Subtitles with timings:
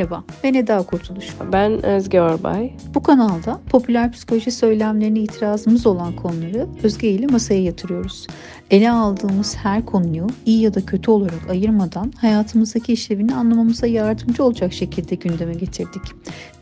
[0.00, 1.26] Merhaba, ben Eda Kurtuluş.
[1.52, 2.72] Ben Özge Orbay.
[2.94, 8.26] Bu kanalda popüler psikoloji söylemlerine itirazımız olan konuları Özge ile masaya yatırıyoruz.
[8.70, 14.72] Ele aldığımız her konuyu iyi ya da kötü olarak ayırmadan hayatımızdaki işlevini anlamamıza yardımcı olacak
[14.72, 16.02] şekilde gündeme getirdik.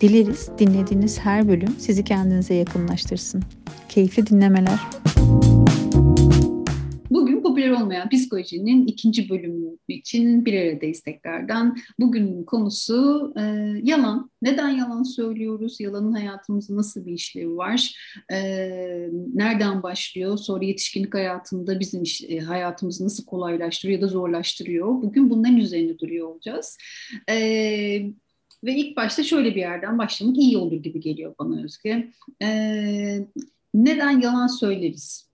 [0.01, 3.43] Dileriz dinlediğiniz her bölüm sizi kendinize yakınlaştırsın.
[3.89, 4.79] Keyifli dinlemeler.
[7.11, 11.77] Bugün popüler olmayan psikolojinin ikinci bölümü için bir aradayız tekrardan.
[12.01, 13.43] Bugünün konusu e,
[13.83, 14.31] yalan.
[14.43, 15.81] Neden yalan söylüyoruz?
[15.81, 17.95] Yalanın hayatımızda nasıl bir işlevi var?
[18.33, 18.39] E,
[19.35, 20.39] nereden başlıyor?
[20.39, 24.89] Sonra yetişkinlik hayatında bizim iş, e, hayatımızı nasıl kolaylaştırıyor ya da zorlaştırıyor?
[24.89, 26.79] Bugün bunların üzerinde duruyor olacağız.
[27.31, 27.37] E,
[28.65, 32.13] ve ilk başta şöyle bir yerden başlamak iyi olur gibi geliyor bana Özge.
[32.43, 32.49] E,
[33.75, 35.28] neden yalan söyleriz?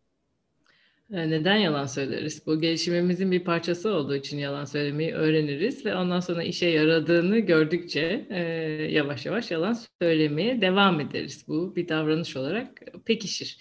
[1.14, 2.46] E, neden yalan söyleriz?
[2.46, 8.26] Bu gelişimimizin bir parçası olduğu için yalan söylemeyi öğreniriz ve ondan sonra işe yaradığını gördükçe
[8.30, 8.40] e,
[8.90, 11.44] yavaş yavaş yalan söylemeye devam ederiz.
[11.48, 12.68] Bu bir davranış olarak
[13.04, 13.58] pekişir.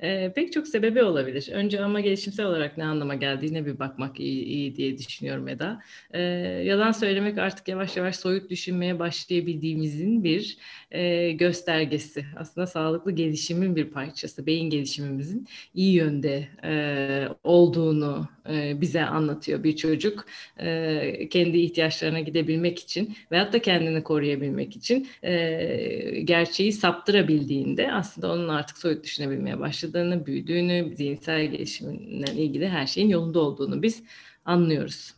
[0.00, 1.48] E, pek çok sebebi olabilir.
[1.52, 5.82] Önce ama gelişimsel olarak ne anlama geldiğine bir bakmak iyi, iyi diye düşünüyorum Eda.
[6.10, 6.20] E,
[6.64, 10.58] yalan söylemek artık yavaş yavaş soyut düşünmeye başlayabildiğimizin bir
[10.90, 12.24] e, göstergesi.
[12.36, 14.46] Aslında sağlıklı gelişimin bir parçası.
[14.46, 20.26] Beyin gelişimimizin iyi yönde e, olduğunu e, bize anlatıyor bir çocuk.
[20.58, 28.48] E, kendi ihtiyaçlarına gidebilmek için veyahut da kendini koruyabilmek için e, gerçeği saptırabildiğinde aslında onun
[28.48, 34.02] artık soyut düşünebilmeye başladığını, büyüdüğünü, zihinsel gelişiminden ilgili her şeyin yolunda olduğunu biz
[34.44, 35.14] anlıyoruz.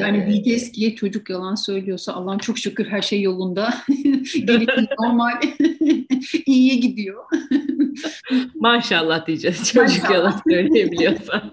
[0.00, 3.74] Yani Bilge Eski'ye çocuk yalan söylüyorsa Allah'ım çok şükür her şey yolunda.
[5.00, 5.32] normal
[6.46, 7.24] iyiye gidiyor.
[8.54, 10.10] Maşallah diyeceğiz çocuk Maşallah.
[10.10, 11.50] yalan söyleyebiliyorsa.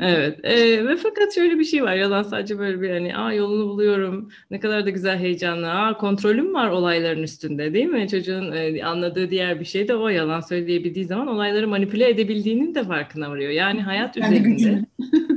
[0.00, 0.44] Evet.
[0.44, 1.94] E, ve fakat şöyle bir şey var.
[1.94, 4.30] Yalan sadece böyle bir hani aa yolunu buluyorum.
[4.50, 5.70] Ne kadar da güzel heyecanlı.
[5.70, 8.08] Aa kontrolüm var olayların üstünde değil mi?
[8.08, 12.84] Çocuğun e, anladığı diğer bir şey de o yalan söyleyebildiği zaman olayları manipüle edebildiğinin de
[12.84, 13.50] farkına varıyor.
[13.50, 14.84] Yani hayat üzerinde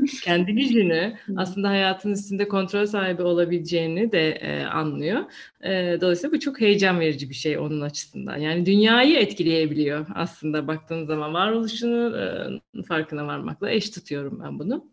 [0.24, 5.20] kendi gücünü aslında hayatın üstünde kontrol sahibi olabileceğini de e, anlıyor.
[5.64, 8.38] E, dolayısıyla bu çok heyecan verici bir şey onun açısından.
[8.38, 14.93] Yani dünyayı etkileyebiliyor aslında baktığınız zaman varoluşunu e, farkına varmakla eş tutuyorum ben bunu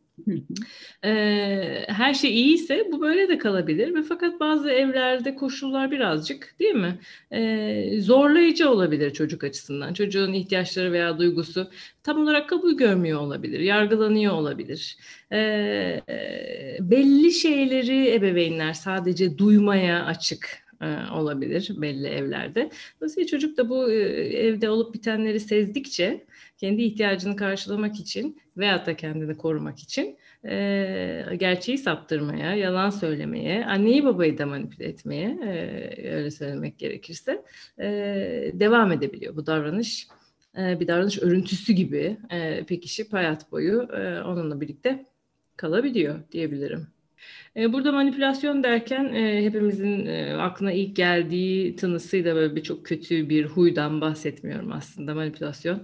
[1.87, 6.99] her şey iyiyse bu böyle de kalabilir ve fakat bazı evlerde koşullar birazcık değil mi
[8.01, 9.95] zorlayıcı olabilir çocuk açısından.
[9.95, 11.71] Çocuğun ihtiyaçları veya duygusu
[12.03, 14.97] tam olarak kabul görmüyor olabilir, yargılanıyor olabilir.
[16.81, 20.70] belli şeyleri ebeveynler sadece duymaya açık
[21.15, 22.71] olabilir belli evlerde.
[23.01, 26.25] Dolayısıyla çocuk da bu evde olup bitenleri sezdikçe
[26.59, 34.05] kendi ihtiyacını karşılamak için veyahut da kendini korumak için e, gerçeği saptırmaya, yalan söylemeye, anneyi
[34.05, 37.43] babayı da manipüle etmeye e, öyle söylemek gerekirse
[37.79, 37.87] e,
[38.55, 39.37] devam edebiliyor.
[39.37, 40.09] Bu davranış
[40.59, 45.07] e, bir davranış örüntüsü gibi e, pekişip hayat boyu e, onunla birlikte
[45.57, 46.87] kalabiliyor diyebilirim.
[47.57, 53.29] E, burada manipülasyon derken e, hepimizin e, aklına ilk geldiği tınısıyla böyle bir çok kötü
[53.29, 55.15] bir huydan bahsetmiyorum aslında.
[55.15, 55.83] Manipülasyon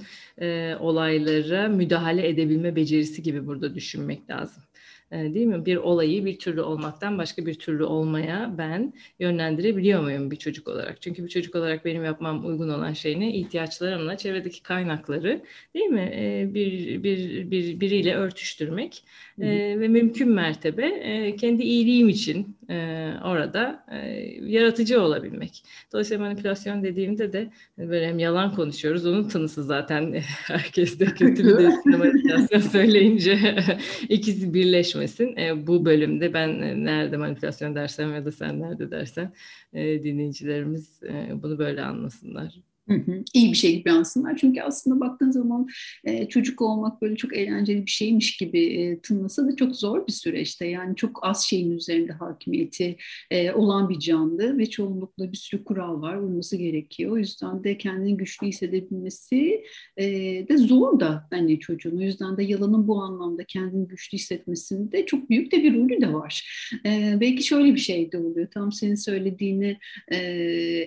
[0.80, 4.65] olaylara müdahale edebilme becerisi gibi burada düşünmek lazım.
[5.12, 5.66] Değil mi?
[5.66, 11.02] Bir olayı bir türlü olmaktan başka bir türlü olmaya ben yönlendirebiliyor muyum bir çocuk olarak?
[11.02, 13.34] Çünkü bir çocuk olarak benim yapmam uygun olan şey ne?
[13.34, 15.42] İhtiyaçlarımla çevredeki kaynakları
[15.74, 16.10] değil mi?
[16.54, 19.04] Bir, bir, bir biriyle örtüştürmek
[19.40, 19.48] e,
[19.80, 23.96] ve mümkün mertebe kendi iyiliğim için e, orada e,
[24.42, 25.64] yaratıcı olabilmek.
[25.92, 29.06] Dolayısıyla manipülasyon dediğimde de böyle hem yalan konuşuyoruz.
[29.06, 30.12] Onun tanısı zaten
[30.46, 33.56] herkes de kötü bir de manipülasyon söyleyince
[34.08, 35.36] ikisi birleşmesin.
[35.36, 39.32] E, bu bölümde ben e, nerede manipülasyon dersem ya da sen nerede dersen
[39.72, 42.54] e, dinleyicilerimiz e, bunu böyle anlasınlar.
[42.88, 43.24] Hı.
[43.34, 44.36] İyi bir şey gibi yansınlar.
[44.36, 45.68] Çünkü aslında baktığın zaman
[46.04, 50.12] e, çocuk olmak böyle çok eğlenceli bir şeymiş gibi e, tınlasa da çok zor bir
[50.12, 50.66] süreçte.
[50.66, 52.96] Yani çok az şeyin üzerinde hakimiyeti
[53.30, 56.16] e, olan bir canlı ve çoğunlukla bir sürü kural var.
[56.16, 57.12] Olması gerekiyor.
[57.12, 59.64] O yüzden de kendini güçlü hissedebilmesi
[59.96, 60.06] e,
[60.48, 61.96] de zor da hani çocuğun.
[61.96, 66.12] O yüzden de yalanın bu anlamda kendini güçlü hissetmesinde çok büyük de bir rolü de
[66.12, 66.48] var.
[66.86, 68.48] E, belki şöyle bir şey de oluyor.
[68.54, 69.78] Tam senin söylediğini
[70.12, 70.16] e,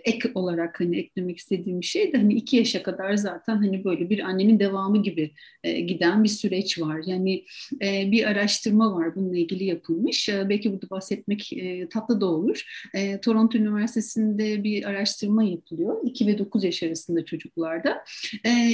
[0.05, 4.59] ek olarak hani eklemek istediğim şey hani iki yaşa kadar zaten hani böyle bir annenin
[4.59, 5.31] devamı gibi
[5.63, 7.01] e, giden bir süreç var.
[7.05, 7.45] Yani
[7.81, 10.29] e, bir araştırma var bununla ilgili yapılmış.
[10.29, 12.63] E, belki burada bahsetmek e, tatlı da olur.
[12.93, 16.01] E, Toronto Üniversitesi'nde bir araştırma yapılıyor.
[16.05, 18.03] 2 ve 9 yaş arasında çocuklarda.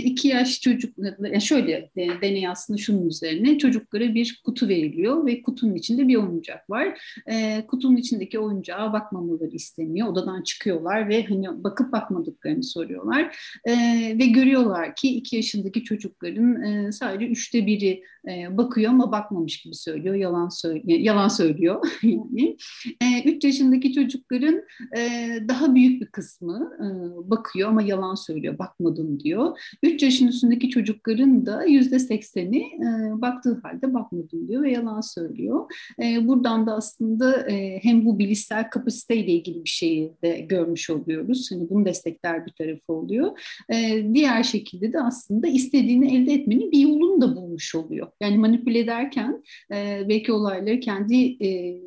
[0.04, 5.26] 2 e, yaş çocuk, yani şöyle e, deney aslında şunun üzerine çocuklara bir kutu veriliyor
[5.26, 7.00] ve kutunun içinde bir oyuncak var.
[7.28, 10.08] E, kutunun içindeki oyuncağa bakmamaları isteniyor.
[10.08, 13.05] Odadan çıkıyorlar ve hani bakıp bakmadıklarını soruyorlar.
[13.66, 13.74] E,
[14.20, 19.76] ve görüyorlar ki 2 yaşındaki çocukların e, sadece üçte biri e, bakıyor ama bakmamış gibi
[19.76, 22.58] söylüyor, yalan söylüyor, yalan söylüyor yani.
[23.02, 24.62] E, 3 yaşındaki çocukların
[24.98, 26.86] e, daha büyük bir kısmı e,
[27.30, 29.60] bakıyor ama yalan söylüyor, bakmadım diyor.
[29.84, 35.72] 3 yaşın üstündeki çocukların da yüzde sekseni e, baktığı halde bakmadım diyor ve yalan söylüyor.
[36.04, 41.50] E, buradan da aslında e, hem bu bilişsel kapasiteyle ilgili bir şeyi de görmüş oluyoruz.
[41.52, 43.40] Hani bunu destekler bir tarafı oluyor.
[43.74, 48.08] E, diğer şekilde de aslında istediğini elde etmenin bir yolunu da bulmuş oluyor.
[48.22, 49.44] Yani manipüle ederken
[49.74, 51.82] e, belki olayları kendi e,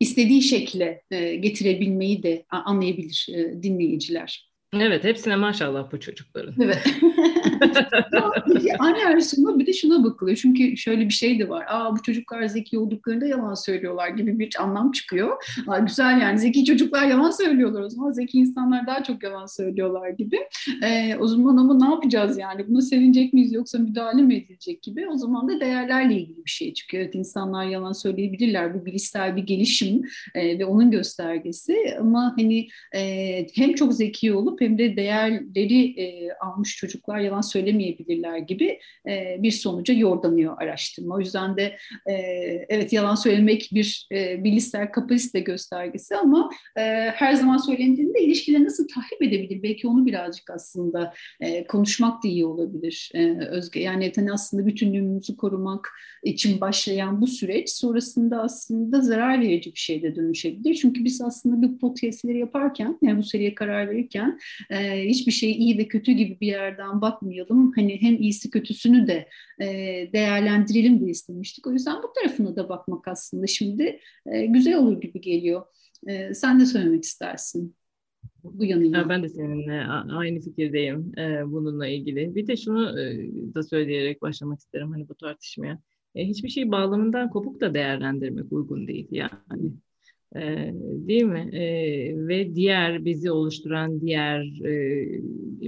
[0.00, 4.52] istediği şekle e, getirebilmeyi de anlayabilir e, dinleyiciler.
[4.74, 6.54] Evet, hepsine maşallah bu çocukların.
[6.60, 6.78] Evet.
[8.78, 10.36] Anne araştırma bir de şuna bakılıyor.
[10.36, 11.66] Çünkü şöyle bir şey de var.
[11.68, 15.44] Aa bu çocuklar zeki olduklarında yalan söylüyorlar gibi bir anlam çıkıyor.
[15.66, 18.10] Aa, güzel yani zeki çocuklar yalan söylüyorlar o zaman.
[18.10, 20.38] Zeki insanlar daha çok yalan söylüyorlar gibi.
[20.82, 22.68] Ee, o zaman ama ne yapacağız yani?
[22.68, 25.08] Buna sevinecek miyiz yoksa müdahale mi edilecek gibi?
[25.08, 27.02] O zaman da değerlerle ilgili bir şey çıkıyor.
[27.02, 28.74] Evet insanlar yalan söyleyebilirler.
[28.74, 30.02] Bu bilişsel bir gelişim
[30.34, 31.76] e, ve onun göstergesi.
[32.00, 38.38] Ama hani e, hem çok zeki olup hem de değerleri e, almış çocuklar yalan söylemeyebilirler
[38.38, 41.14] gibi e, bir sonuca yordanıyor araştırma.
[41.14, 41.76] O yüzden de
[42.06, 42.12] e,
[42.68, 46.80] evet yalan söylemek bir e, bilişsel kapasite göstergesi ama e,
[47.14, 49.62] her zaman söylendiğinde ilişkileri nasıl tahrip edebilir?
[49.62, 53.80] Belki onu birazcık aslında e, konuşmak da iyi olabilir e, Özge.
[53.80, 55.88] Yani hani aslında bütünlüğümüzü korumak
[56.22, 60.74] için başlayan bu süreç sonrasında aslında zarar verici bir şeyde dönüşebilir.
[60.74, 64.38] Çünkü biz aslında bu podcastleri yaparken yani bu seriye karar verirken
[64.70, 67.72] e, hiçbir şey iyi ve kötü gibi bir yerden bakmayalım.
[67.76, 69.28] Hani hem iyisi kötüsünü de
[69.60, 69.66] e,
[70.12, 71.66] değerlendirelim diye istemiştik.
[71.66, 75.62] O yüzden bu tarafına da bakmak aslında şimdi e, güzel olur gibi geliyor.
[76.06, 77.76] E, sen de söylemek istersin
[78.44, 79.08] bu yanıyla.
[79.08, 79.84] Ben de seninle
[80.14, 82.34] aynı fikirdeyim e, bununla ilgili.
[82.34, 85.78] Bir de şunu e, da söyleyerek başlamak isterim hani bu tartışmaya.
[86.14, 89.72] E, hiçbir şey bağlamından kopuk da değerlendirmek uygun değil yani.
[90.36, 90.70] E,
[91.08, 91.50] değil mi?
[91.52, 91.62] E,
[92.28, 95.06] ve diğer bizi oluşturan diğer e,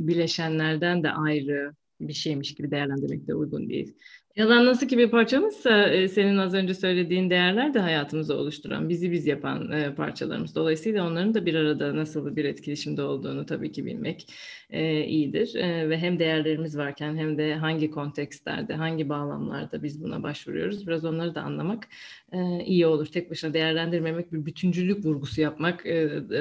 [0.09, 3.95] bileşenlerden de ayrı bir şeymiş gibi değerlendirmek de uygun değil.
[4.37, 9.13] Yalan nasıl ki bir parçamızsa e, senin az önce söylediğin değerler de hayatımızı oluşturan, bizi
[9.13, 10.55] biz yapan e, parçalarımız.
[10.55, 14.27] Dolayısıyla onların da bir arada nasıl bir etkileşimde olduğunu tabii ki bilmek
[14.71, 15.55] e, iyidir.
[15.91, 20.87] Ve hem değerlerimiz varken hem de hangi kontekstlerde, hangi bağlamlarda biz buna başvuruyoruz.
[20.87, 21.89] Biraz onları da anlamak
[22.65, 23.07] iyi olur.
[23.07, 25.85] Tek başına değerlendirmemek, bir bütüncülük vurgusu yapmak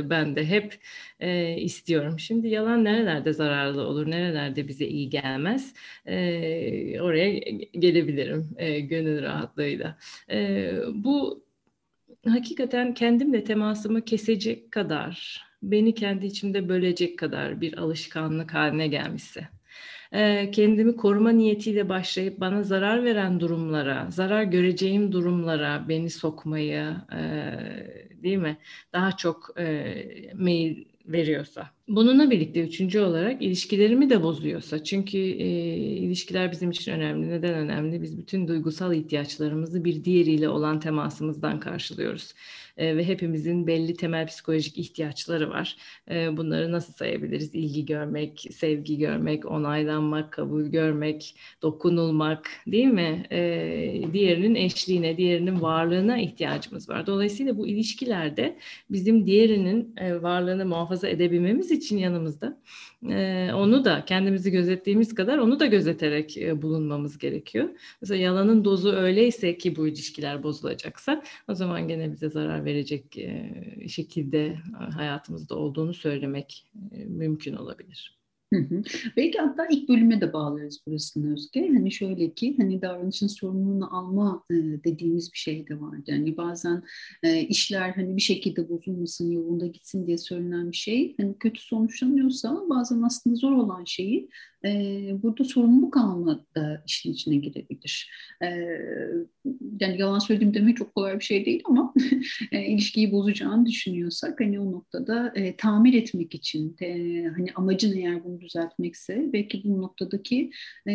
[0.09, 0.79] ben de hep
[1.57, 2.19] istiyorum.
[2.19, 5.73] Şimdi yalan nerelerde zararlı olur, nerelerde bize iyi gelmez
[7.01, 7.39] oraya
[7.83, 9.97] gelebilirim e, gönül rahatlığıyla.
[10.31, 11.43] E, bu
[12.27, 19.47] hakikaten kendimle temasımı kesecek kadar, beni kendi içimde bölecek kadar bir alışkanlık haline gelmişse
[20.51, 26.95] kendimi koruma niyetiyle başlayıp bana zarar veren durumlara, zarar göreceğim durumlara beni sokmayı,
[28.23, 28.57] değil mi?
[28.93, 29.55] Daha çok
[30.33, 31.69] meyil veriyorsa.
[31.87, 34.83] Bununla birlikte üçüncü olarak ilişkilerimi de bozuyorsa.
[34.83, 37.29] Çünkü e, ilişkiler bizim için önemli.
[37.29, 38.01] Neden önemli?
[38.01, 42.33] Biz bütün duygusal ihtiyaçlarımızı bir diğeriyle olan temasımızdan karşılıyoruz.
[42.77, 45.77] E, ve hepimizin belli temel psikolojik ihtiyaçları var.
[46.11, 47.55] E, bunları nasıl sayabiliriz?
[47.55, 53.25] İlgi görmek, sevgi görmek, onaylanmak, kabul görmek, dokunulmak değil mi?
[53.31, 57.07] E, diğerinin eşliğine, diğerinin varlığına ihtiyacımız var.
[57.07, 58.57] Dolayısıyla bu ilişkilerde
[58.89, 62.61] bizim diğerinin e, varlığını muhafaza edebilmemiz için yanımızda
[63.09, 67.69] e, onu da kendimizi gözettiğimiz kadar onu da gözeterek e, bulunmamız gerekiyor.
[68.01, 73.87] Mesela yalanın dozu öyleyse ki bu ilişkiler bozulacaksa o zaman gene bize zarar verecek e,
[73.87, 74.55] şekilde
[74.95, 78.22] hayatımızda olduğunu söylemek e, mümkün olabilir.
[79.17, 81.67] Belki hatta ilk bölüme de bağlarız burasını Özge.
[81.67, 85.99] Hani şöyle ki hani davranışın sorumluluğunu alma e, dediğimiz bir şey de var.
[86.07, 86.83] Yani bazen
[87.23, 92.63] e, işler hani bir şekilde bozulmasın, yolunda gitsin diye söylenen bir şey hani kötü sonuçlanıyorsa
[92.69, 94.29] bazen aslında zor olan şeyi
[94.65, 94.69] e,
[95.23, 98.11] burada sorumluluk alma da işin içine girebilir.
[98.43, 98.47] E,
[99.79, 101.93] yani yalan söylediğim demek çok kolay bir şey değil ama
[102.51, 106.87] e, ilişkiyi bozacağını düşünüyorsak hani o noktada e, tamir etmek için e,
[107.25, 110.51] hani amacın eğer bunu düzeltmekse belki bu noktadaki
[110.87, 110.93] e,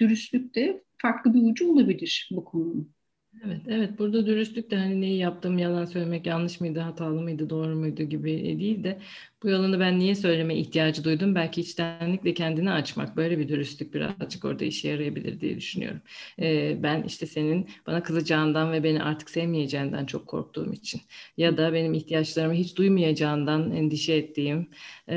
[0.00, 2.96] dürüstlük de farklı bir ucu olabilir bu konunun.
[3.44, 3.98] Evet, evet.
[3.98, 8.58] Burada dürüstlük de hani neyi yaptım, yalan söylemek yanlış mıydı, hatalı mıydı, doğru muydu gibi
[8.60, 8.98] değil de
[9.46, 11.34] bu yalanı ben niye söyleme ihtiyacı duydum?
[11.34, 16.00] Belki içtenlikle kendini açmak, böyle bir dürüstlük birazcık orada işe yarayabilir diye düşünüyorum.
[16.40, 21.00] Ee, ben işte senin bana kızacağından ve beni artık sevmeyeceğinden çok korktuğum için
[21.36, 24.68] ya da benim ihtiyaçlarımı hiç duymayacağından endişe ettiğim
[25.08, 25.16] e,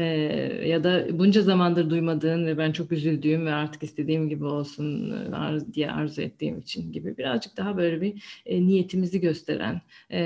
[0.65, 5.74] ya da bunca zamandır duymadığın ve ben çok üzüldüğüm ve artık istediğim gibi olsun e,
[5.74, 10.19] diye arzu ettiğim için gibi birazcık daha böyle bir e, niyetimizi gösteren, e,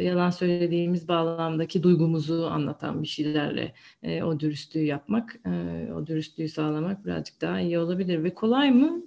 [0.00, 5.50] yalan söylediğimiz bağlamdaki duygumuzu anlatan bir şeylerle e, o dürüstlüğü yapmak, e,
[5.92, 8.24] o dürüstlüğü sağlamak birazcık daha iyi olabilir.
[8.24, 9.02] Ve kolay mı?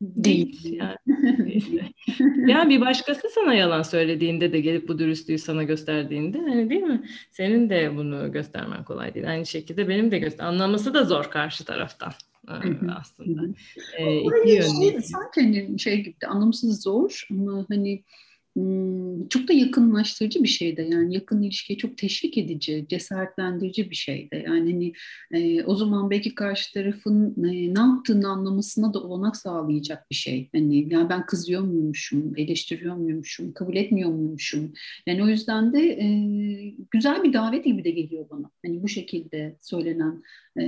[0.00, 0.72] Değil.
[0.72, 0.96] Yani,
[2.46, 7.02] yani bir başkası sana yalan söylediğinde de gelip bu dürüstlüğü sana gösterdiğinde hani değil mi?
[7.30, 9.30] Senin de bunu göstermen kolay değil.
[9.30, 12.12] Aynı şekilde benim de göster anlaması da zor karşı taraftan
[12.96, 13.42] aslında.
[13.98, 14.90] ee, iki yönlü.
[14.90, 18.02] Şey, sanki hani şey gibi anlamsız zor ama hani
[19.30, 24.30] çok da yakınlaştırıcı bir şey de yani yakın ilişkiye çok teşvik edici, cesaretlendirici bir şey
[24.30, 24.92] de yani hani
[25.32, 30.48] e, o zaman belki karşı tarafın e, ne yaptığını anlamasına da olanak sağlayacak bir şey.
[30.54, 34.72] Hani yani ben kızıyor muymuşum, eleştiriyor muymuşum, kabul etmiyor muymuşum.
[35.06, 36.06] Yani o yüzden de e,
[36.90, 38.50] güzel bir davet gibi de geliyor bana.
[38.66, 40.22] Hani bu şekilde söylenen
[40.60, 40.64] e,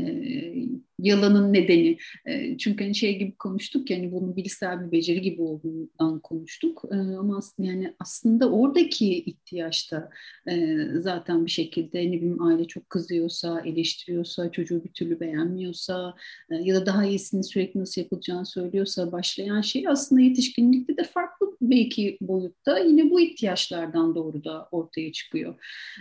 [0.98, 1.98] yalanın nedeni.
[2.26, 6.82] E, çünkü hani şey gibi konuştuk yani bunun bilişsel bir beceri gibi olduğundan konuştuk.
[6.92, 10.10] E, ama aslında yani aslında oradaki ihtiyaçta
[10.48, 16.14] e, zaten bir şekilde ne bileyim aile çok kızıyorsa, eleştiriyorsa, çocuğu bir türlü beğenmiyorsa
[16.50, 21.56] e, ya da daha iyisini sürekli nasıl yapılacağını söylüyorsa başlayan şey aslında yetişkinlikte de farklı
[21.60, 25.54] belki boyutta yine bu ihtiyaçlardan doğru da ortaya çıkıyor.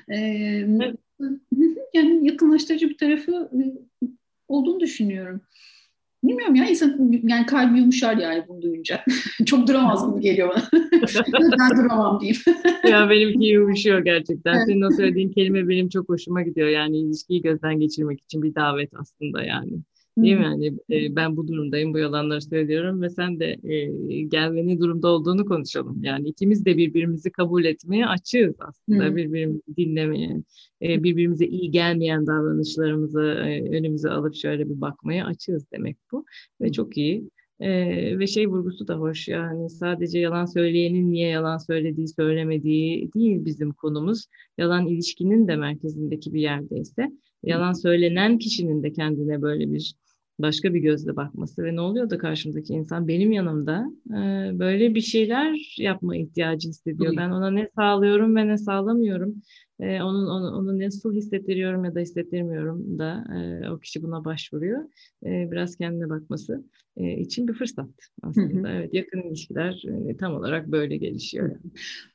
[0.10, 0.96] E, evet.
[1.94, 4.08] Yani yakınlaştırıcı bir tarafı e,
[4.48, 5.42] olduğunu düşünüyorum.
[6.24, 9.04] Bilmiyorum ya insan yani kalbi yumuşar yani bunu duyunca.
[9.46, 10.64] Çok duramaz mı geliyor bana.
[11.62, 12.42] ben duramam diyeyim.
[12.90, 14.66] ya benimki yumuşuyor gerçekten.
[14.66, 16.68] Senin o söylediğin kelime benim çok hoşuma gidiyor.
[16.68, 19.74] Yani ilişkiyi gözden geçirmek için bir davet aslında yani.
[20.18, 20.44] Değil mi?
[20.44, 24.80] Yani e, ben bu durumdayım, bu yalanları söylüyorum ve sen de e, gel ve ne
[24.80, 26.04] durumda olduğunu konuşalım.
[26.04, 30.42] Yani ikimiz de birbirimizi kabul etmeye açığız aslında, birbirimizi dinlemeye,
[30.82, 36.26] e, birbirimize iyi gelmeyen davranışlarımızı e, önümüze alıp şöyle bir bakmaya açığız demek bu.
[36.62, 37.30] Ve çok iyi.
[37.60, 43.46] Ee, ve şey vurgusu da hoş yani sadece yalan söyleyenin niye yalan söylediği söylemediği değil
[43.46, 44.26] bizim konumuz.
[44.58, 47.12] Yalan ilişkinin de merkezindeki bir yerdeyse
[47.46, 49.96] yalan söylenen kişinin de kendine böyle bir
[50.40, 54.20] başka bir gözle bakması ve ne oluyor da karşımdaki insan benim yanımda e,
[54.60, 57.14] böyle bir şeyler yapma ihtiyacı hissediyor.
[57.18, 59.36] Ben ona ne sağlıyorum ve ne sağlamıyorum.
[59.80, 64.84] E, onun onu, onu nasıl hissettiriyorum ya da hissettirmiyorum da e, o kişi buna başvuruyor.
[65.26, 66.64] E, biraz kendine bakması
[66.98, 67.90] e, için bir fırsat
[68.22, 68.70] aslında.
[68.70, 68.78] Hı hı.
[68.78, 71.56] Evet yakın ilişkiler e, tam olarak böyle gelişiyor.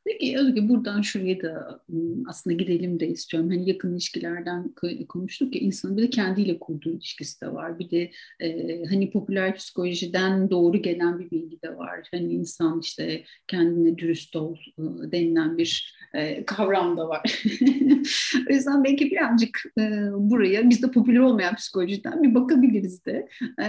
[0.05, 1.85] Peki Özge buradan şuraya da
[2.27, 3.51] aslında gidelim de istiyorum.
[3.51, 4.75] Hani yakın ilişkilerden
[5.09, 7.79] konuştuk ya insanın bir de kendiyle kurduğu ilişkisi de var.
[7.79, 12.09] Bir de e, hani popüler psikolojiden doğru gelen bir bilgi de var.
[12.11, 17.43] Hani insan işte kendine dürüst ol e, denilen bir e, kavram da var.
[18.51, 23.29] o yüzden belki birazcık e, buraya biz de popüler olmayan psikolojiden bir bakabiliriz de.
[23.63, 23.67] E,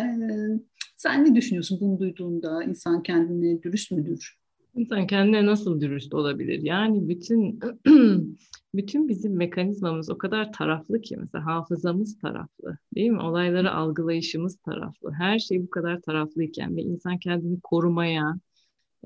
[0.97, 2.63] sen ne düşünüyorsun bunu duyduğunda?
[2.63, 4.41] İnsan kendine dürüst müdür?
[4.75, 6.59] İnsan kendine nasıl dürüst olabilir?
[6.63, 7.59] Yani bütün
[8.75, 13.21] bütün bizim mekanizmamız o kadar taraflı ki mesela hafızamız taraflı değil mi?
[13.21, 15.11] Olayları algılayışımız taraflı.
[15.11, 18.39] Her şey bu kadar taraflıyken ve insan kendini korumaya,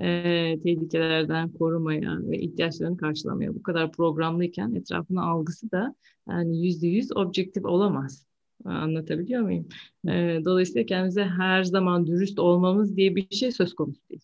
[0.01, 5.95] e, tehlikelerden korumaya ve ihtiyaçlarını karşılamaya bu kadar programlıyken etrafına algısı da
[6.29, 8.25] yani yüzde yüz objektif olamaz.
[8.65, 9.67] Anlatabiliyor muyum?
[10.07, 14.21] E, dolayısıyla kendimize her zaman dürüst olmamız diye bir şey söz konusu değil.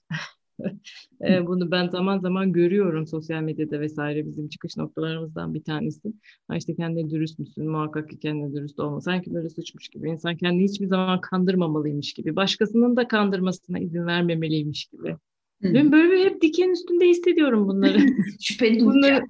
[1.27, 6.13] e, bunu ben zaman zaman görüyorum sosyal medyada vesaire bizim çıkış noktalarımızdan bir tanesi.
[6.47, 7.69] Ha işte kendine dürüst müsün?
[7.69, 9.01] Muhakkak ki kendine dürüst olma.
[9.01, 10.09] Sanki böyle suçmuş gibi.
[10.09, 12.35] İnsan kendini hiçbir zaman kandırmamalıymış gibi.
[12.35, 15.17] Başkasının da kandırmasına izin vermemeliymiş gibi
[15.61, 15.73] Hı.
[15.73, 17.99] Ben böyle hep diken üstünde hissediyorum bunları.
[18.41, 19.23] Şüphe bunları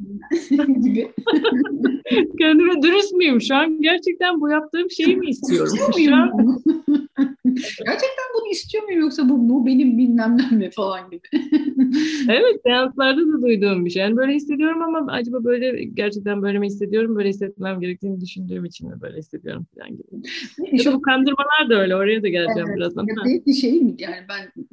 [0.83, 1.11] gibi.
[2.39, 3.41] Kendime dürüst müyüm?
[3.41, 5.77] Şu an gerçekten bu yaptığım şeyi mi istiyorum?
[6.05, 6.31] Şu an...
[7.85, 11.21] gerçekten bunu istiyor muyum yoksa bu, bu benim bilmem ne mi falan gibi.
[12.29, 14.01] evet seanslarda da duyduğum bir şey.
[14.01, 17.15] Yani böyle hissediyorum ama acaba böyle gerçekten böyle mi hissediyorum?
[17.15, 20.83] Böyle hissetmem gerektiğini düşündüğüm için mi böyle hissediyorum falan gibi.
[20.85, 21.95] Ya bu kandırmalar da öyle.
[21.95, 23.05] Oraya da geleceğim evet, birazdan.
[23.47, 23.95] Ya şey mi?
[23.99, 24.65] Yani ben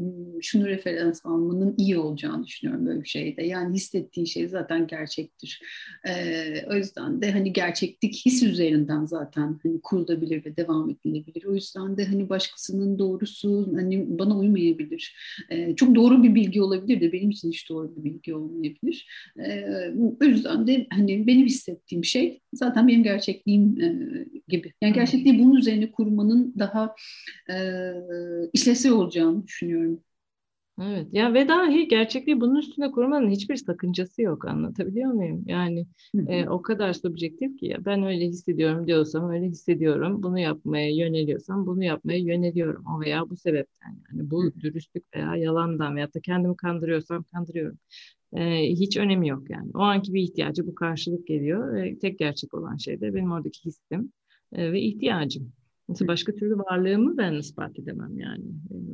[0.43, 3.43] şunu referans almanın iyi olacağını düşünüyorum böyle bir şeyde.
[3.43, 5.63] Yani hissettiği şey zaten gerçektir.
[6.09, 11.45] Ee, o yüzden de hani gerçeklik his üzerinden zaten hani kurulabilir ve devam edilebilir.
[11.45, 12.29] O yüzden de hani
[12.69, 15.17] başkasının doğrusu hani bana uymayabilir.
[15.51, 19.07] Ee, çok doğru bir bilgi olabilir de benim için hiç doğru bir bilgi olmayabilir.
[19.39, 19.65] Ee,
[20.21, 23.97] o yüzden de hani benim hissettiğim şey zaten benim gerçekliğim e,
[24.49, 24.73] gibi.
[24.83, 26.95] Yani gerçekliği bunun üzerine kurmanın daha
[27.51, 27.57] e,
[28.53, 30.01] işlevsel olacağını düşünüyorum.
[30.83, 35.45] Evet ya ve dahi gerçekliği bunun üstüne kurmanın hiçbir sakıncası yok anlatabiliyor muyum?
[35.47, 35.87] Yani
[36.27, 40.23] e, o kadar subjektif ki ya ben öyle hissediyorum diyorsam öyle hissediyorum.
[40.23, 45.97] Bunu yapmaya yöneliyorsam bunu yapmaya yöneliyorum o veya bu sebepten yani bu dürüstlük veya yalandan
[45.97, 47.79] veyahut da kendimi kandırıyorsam kandırıyorum.
[48.37, 49.71] E, hiç önemi yok yani.
[49.75, 51.77] O anki bir ihtiyacı bu karşılık geliyor.
[51.77, 54.13] E, tek gerçek olan şey de benim oradaki hissim
[54.53, 55.53] e, ve ihtiyacım.
[55.89, 58.45] Mesela başka türlü varlığımı ben ispat edemem yani.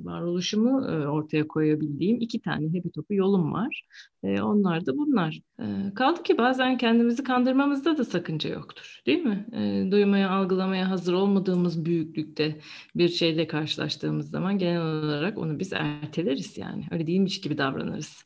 [0.05, 3.87] Varoluşumu e, ortaya koyabildiğim iki tane hepi topu yolum var.
[4.25, 5.41] E, onlar da bunlar.
[5.61, 9.03] E, kaldı ki bazen kendimizi kandırmamızda da sakınca yoktur.
[9.07, 9.47] Değil mi?
[9.91, 12.61] Duymaya, algılamaya hazır olmadığımız büyüklükte
[12.95, 16.85] bir şeyle karşılaştığımız zaman genel olarak onu biz erteleriz yani.
[16.91, 18.25] Öyle değilmiş gibi davranırız.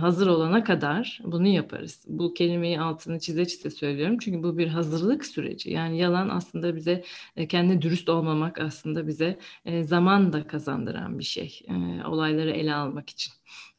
[0.00, 2.04] Hazır olana kadar bunu yaparız.
[2.08, 4.18] Bu kelimeyi altını çize çize söylüyorum.
[4.20, 5.70] Çünkü bu bir hazırlık süreci.
[5.70, 7.04] Yani yalan aslında bize
[7.48, 11.60] kendi kendine dürüst olmamak aslında bize e, zaman da kazandıran bir şey.
[11.68, 13.32] E, olayları ele almak için.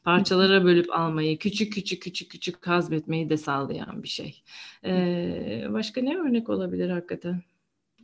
[0.04, 4.42] Parçalara bölüp almayı, küçük küçük küçük küçük hazmetmeyi de sağlayan bir şey.
[4.84, 7.42] E, başka ne örnek olabilir hakikaten?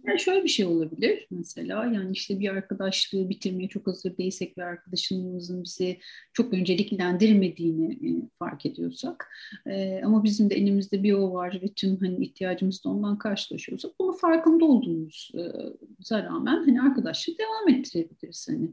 [0.04, 4.64] Yani şöyle bir şey olabilir mesela yani işte bir arkadaşlığı bitirmeye çok hazır değilsek ve
[4.64, 5.98] arkadaşımızın bizi
[6.32, 9.30] çok önceliklendirmediğini e, fark ediyorsak
[9.66, 13.92] e, ama bizim de elimizde bir o var ve tüm hani ihtiyacımız da ondan karşılaşıyorsak
[14.00, 18.68] bunu farkında olduğumuz e, rağmen hani arkadaşlığı devam ettirebiliriz hani.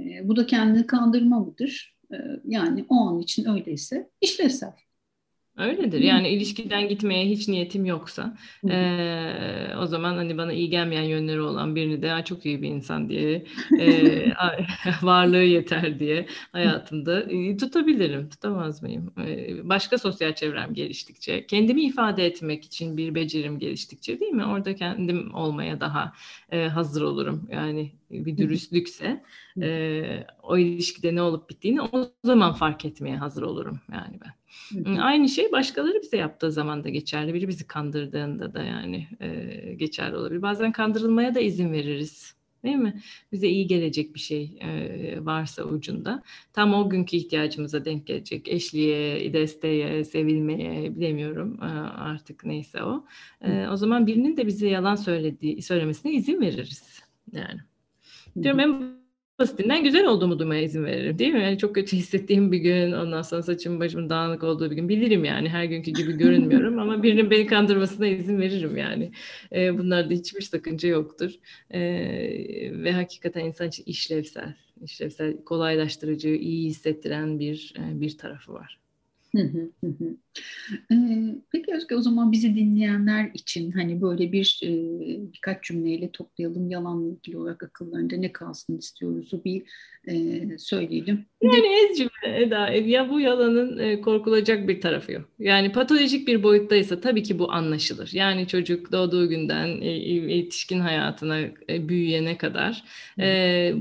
[0.00, 1.95] E, bu da kendini kandırma mıdır?
[2.12, 4.72] E, yani o an için öyleyse işlevsel.
[5.58, 6.00] Öyledir.
[6.00, 8.36] Yani ilişkiden gitmeye hiç niyetim yoksa
[8.70, 13.08] e, o zaman hani bana iyi gelmeyen yönleri olan birini de çok iyi bir insan
[13.08, 13.44] diye
[13.80, 14.32] e,
[15.02, 18.28] varlığı yeter diye hayatımda e, tutabilirim.
[18.28, 19.12] Tutamaz mıyım?
[19.26, 24.44] E, başka sosyal çevrem geliştikçe, kendimi ifade etmek için bir becerim geliştikçe değil mi?
[24.44, 26.12] Orada kendim olmaya daha
[26.52, 27.48] e, hazır olurum.
[27.52, 29.22] Yani bir dürüstlükse
[29.62, 34.32] e, o ilişkide ne olup bittiğini o zaman fark etmeye hazır olurum yani ben.
[34.96, 37.34] Aynı şey başkaları bize yaptığı zaman da geçerli.
[37.34, 40.42] Biri bizi kandırdığında da yani e, geçerli olabilir.
[40.42, 42.36] Bazen kandırılmaya da izin veririz.
[42.64, 43.02] Değil mi?
[43.32, 46.22] Bize iyi gelecek bir şey e, varsa ucunda.
[46.52, 48.48] Tam o günkü ihtiyacımıza denk gelecek.
[48.48, 51.66] Eşliğe, desteğe, sevilmeye bilemiyorum e,
[51.98, 53.04] artık neyse o.
[53.40, 57.02] E, o zaman birinin de bize yalan söylediği, söylemesine izin veririz.
[57.32, 57.60] Yani.
[58.42, 58.96] Diyorum en
[59.38, 61.42] basitinden güzel olduğumu duymaya izin veririm değil mi?
[61.42, 65.24] Yani çok kötü hissettiğim bir gün, ondan sonra saçım başım dağınık olduğu bir gün bilirim
[65.24, 69.12] yani her günkü gibi görünmüyorum ama birinin beni kandırmasına izin veririm yani.
[69.52, 71.30] E, bunlarda hiçbir sakınca yoktur.
[71.70, 71.80] E,
[72.84, 78.78] ve hakikaten insan için işlevsel, işlevsel, kolaylaştırıcı, iyi hissettiren bir bir tarafı var.
[81.52, 84.60] Peki Özge o zaman bizi dinleyenler için hani böyle bir
[85.32, 89.62] birkaç cümleyle toplayalım yalanla ilgili olarak akıllarında ne kalsın istiyoruz bir
[90.58, 91.24] söyleyelim.
[91.42, 95.28] Yani ez cümle Eda ya bu yalanın korkulacak bir tarafı yok.
[95.38, 98.10] Yani patolojik bir boyuttaysa tabii ki bu anlaşılır.
[98.12, 99.66] Yani çocuk doğduğu günden
[100.28, 102.84] yetişkin hayatına büyüyene kadar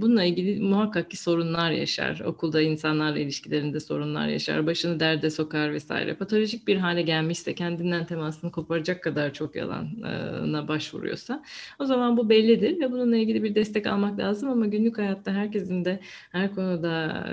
[0.01, 2.19] bununla ilgili muhakkak ki sorunlar yaşar.
[2.19, 4.67] Okulda insanlarla ilişkilerinde sorunlar yaşar.
[4.67, 6.15] Başını derde sokar vesaire.
[6.15, 11.43] Patolojik bir hale gelmişse kendinden temasını koparacak kadar çok yalana başvuruyorsa
[11.79, 15.85] o zaman bu bellidir ve bununla ilgili bir destek almak lazım ama günlük hayatta herkesin
[15.85, 15.99] de
[16.31, 17.23] her konuda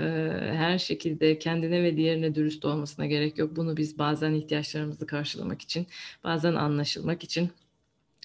[0.55, 3.57] her şekilde kendine ve diğerine dürüst olmasına gerek yok.
[3.57, 5.87] Bunu biz bazen ihtiyaçlarımızı karşılamak için,
[6.25, 7.51] bazen anlaşılmak için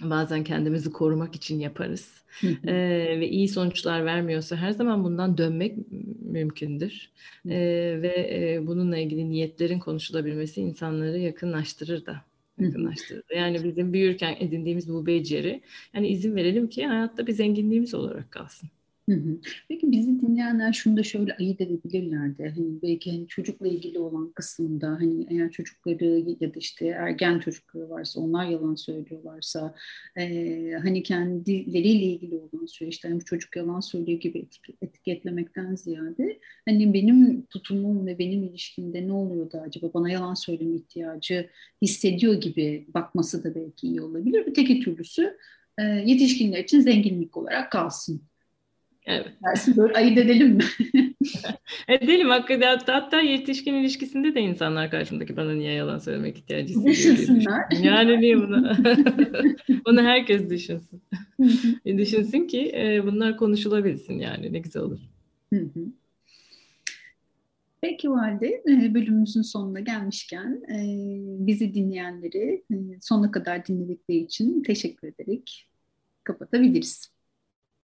[0.02, 2.24] bazen kendimizi korumak için yaparız.
[2.44, 5.78] ee, ve iyi sonuçlar vermiyorsa her zaman bundan dönmek
[6.22, 7.12] mümkündür.
[7.46, 12.22] Ee, ve e, bununla ilgili niyetlerin konuşulabilmesi insanları yakınlaştırır da.
[12.60, 13.24] Yakınlaştırır.
[13.36, 15.62] Yani bizim büyürken edindiğimiz bu beceri,
[15.94, 18.70] yani izin verelim ki hayatta bir zenginliğimiz olarak kalsın.
[19.70, 22.54] Peki bizi dinleyenler şunu da şöyle ayırt edebilirlerdi.
[22.56, 27.90] Hani belki hani çocukla ilgili olan kısımda hani eğer çocukları ya da işte ergen çocukları
[27.90, 29.76] varsa onlar yalan söylüyorlarsa
[30.18, 36.94] e, hani kendileriyle ilgili olan süreçte hani çocuk yalan söylüyor gibi etiket, etiketlemekten ziyade hani
[36.94, 41.50] benim tutumum ve benim ilişkimde ne oluyor da acaba bana yalan söyleme ihtiyacı
[41.82, 44.44] hissediyor gibi bakması da belki iyi olabilir.
[44.48, 45.38] Öteki türlüsü
[45.78, 48.22] e, yetişkinler için zenginlik olarak kalsın
[49.08, 49.28] Evet.
[49.44, 50.64] Dersin böyle ayırt edelim mi?
[51.88, 52.78] edelim hakikaten.
[52.78, 56.96] Hatta, hatta yetişkin ilişkisinde de insanlar karşımdaki bana niye yalan söylemek ihtiyacı hissediyor.
[56.96, 57.66] Düşünsünler.
[57.82, 58.72] Yani niye bunu?
[59.86, 61.02] bunu herkes düşünsün.
[61.86, 65.00] E, düşünsün ki e, bunlar konuşulabilsin yani ne güzel olur.
[67.82, 70.78] Peki Valide, e, bölümümüzün sonuna gelmişken e,
[71.48, 72.64] bizi dinleyenleri
[73.02, 75.70] sonuna kadar dinledikleri için teşekkür ederek
[76.24, 77.17] kapatabiliriz.